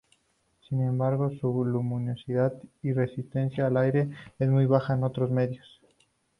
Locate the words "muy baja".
4.49-4.95